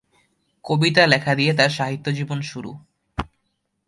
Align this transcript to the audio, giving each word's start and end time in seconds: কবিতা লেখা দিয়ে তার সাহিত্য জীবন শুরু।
কবিতা 0.65 1.03
লেখা 1.07 1.33
দিয়ে 1.35 1.51
তার 1.53 1.69
সাহিত্য 1.69 2.05
জীবন 2.11 2.39
শুরু। 2.41 2.71